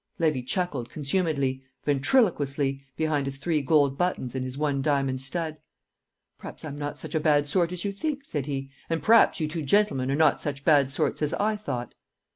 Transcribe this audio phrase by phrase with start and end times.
[0.17, 5.57] Levy chuckled consumedly ventriloquously behind his three gold buttons and his one diamond stud.
[6.39, 8.71] "P'r'aps I'm not such a bad sort as you think," said he.
[8.89, 11.93] "An' p'r'aps you two gentlemen are not such bad sorts as I thought."